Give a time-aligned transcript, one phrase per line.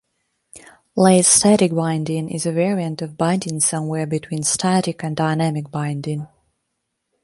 [0.95, 6.27] Late static binding is a variant of binding somewhere between static and dynamic binding.